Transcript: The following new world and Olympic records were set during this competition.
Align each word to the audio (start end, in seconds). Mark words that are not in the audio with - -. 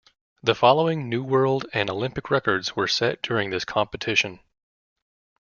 The 0.41 0.55
following 0.55 1.09
new 1.09 1.23
world 1.23 1.67
and 1.73 1.87
Olympic 1.87 2.31
records 2.31 2.75
were 2.75 2.87
set 2.87 3.21
during 3.21 3.51
this 3.51 3.63
competition. 3.65 4.39